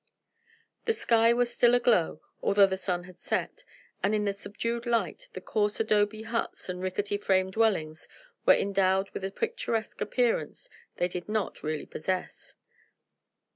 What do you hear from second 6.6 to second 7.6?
and rickety frame